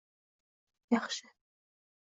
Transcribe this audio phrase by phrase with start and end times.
[0.89, 1.29] T: Yaxshi